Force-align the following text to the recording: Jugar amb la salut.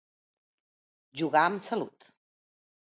Jugar 1.21 1.45
amb 1.51 1.61
la 1.63 1.69
salut. 1.71 2.11